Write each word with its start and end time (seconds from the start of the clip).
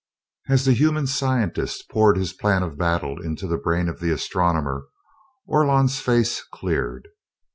As 0.49 0.65
the 0.65 0.73
human 0.73 1.05
scientist 1.05 1.87
poured 1.87 2.17
his 2.17 2.33
plan 2.33 2.63
of 2.63 2.75
battle 2.75 3.21
into 3.21 3.45
the 3.45 3.59
brain 3.59 3.87
of 3.87 3.99
the 3.99 4.09
astronomer, 4.11 4.85
Orlon's 5.47 5.99
face 6.01 6.41
cleared. 6.51 7.07